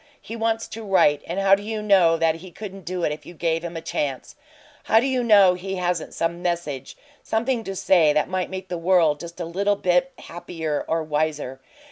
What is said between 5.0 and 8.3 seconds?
you know he hasn't some message something to say that